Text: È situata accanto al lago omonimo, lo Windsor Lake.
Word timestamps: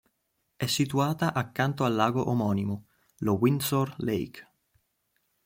È 0.55 0.65
situata 0.65 1.31
accanto 1.31 1.83
al 1.83 1.93
lago 1.93 2.27
omonimo, 2.27 2.87
lo 3.19 3.33
Windsor 3.33 3.93
Lake. 3.97 4.47